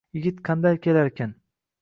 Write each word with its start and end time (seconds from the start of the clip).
Yigit 0.17 0.39
qanday 0.49 0.79
kelarkin 0.87 1.37